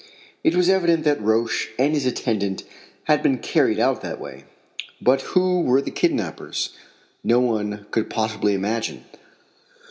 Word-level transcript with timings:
It 0.43 0.55
was 0.55 0.67
evident 0.67 1.03
that 1.03 1.21
Roch 1.21 1.51
and 1.77 1.93
his 1.93 2.07
attendant 2.07 2.63
had 3.03 3.21
been 3.21 3.37
carried 3.37 3.79
out 3.79 4.01
that 4.01 4.19
way. 4.19 4.45
But 4.99 5.21
who 5.21 5.61
were 5.61 5.79
the 5.79 5.91
kidnappers? 5.91 6.71
No 7.23 7.39
one 7.39 7.85
could 7.91 8.09
possibly 8.09 8.55
imagine. 8.55 9.05